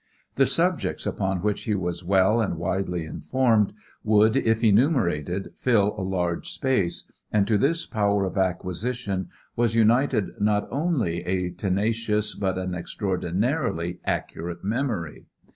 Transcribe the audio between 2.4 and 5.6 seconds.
and widely informed would, if enumerated,